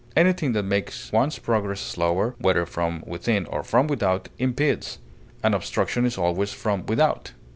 [0.15, 4.97] Anything that makes one's progress slower, whether from within or from without, impedes;
[5.43, 7.33] an obstruction is always from without.